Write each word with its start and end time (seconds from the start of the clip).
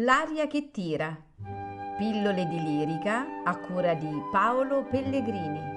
L'aria 0.00 0.46
che 0.46 0.70
tira. 0.70 1.12
Pillole 1.96 2.46
di 2.46 2.62
lirica 2.62 3.42
a 3.42 3.56
cura 3.56 3.94
di 3.94 4.08
Paolo 4.30 4.84
Pellegrini. 4.84 5.76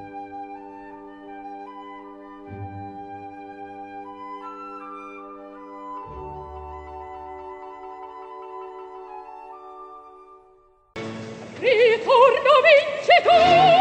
Ritorno 11.57 12.51
vincitore 12.61 13.81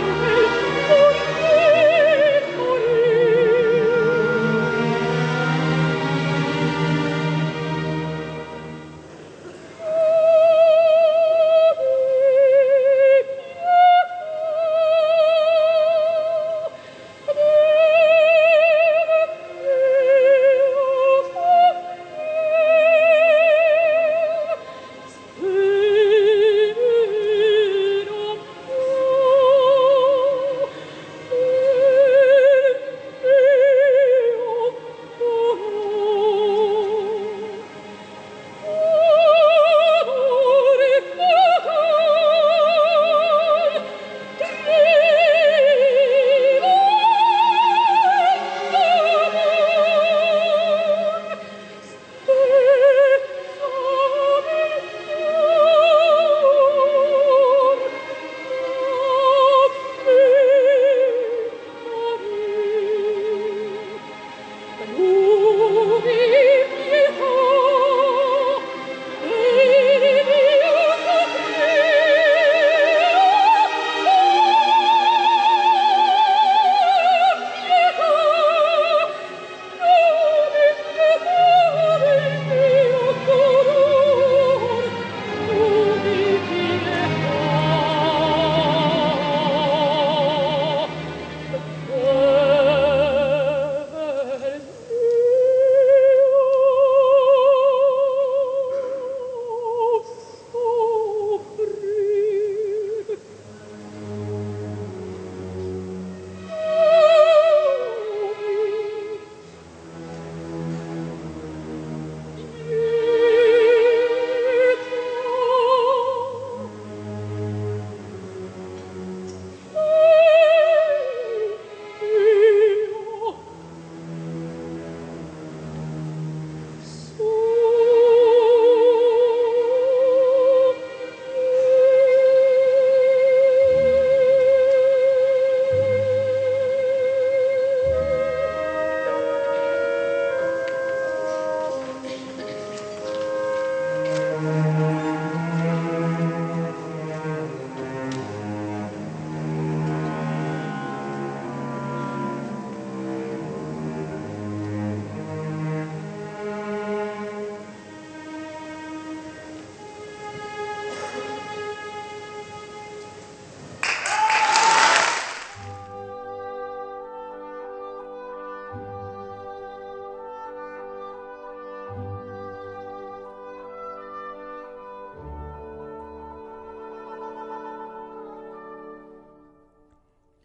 Thank 0.00 0.52
you. 0.52 0.57